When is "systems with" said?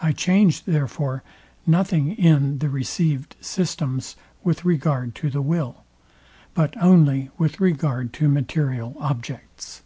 3.38-4.64